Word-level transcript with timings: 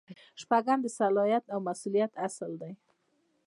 شپږم 0.41 0.79
د 0.83 0.87
صلاحیت 0.99 1.45
او 1.53 1.59
مسؤلیت 1.67 2.11
اصل 2.27 2.51
دی. 2.61 2.71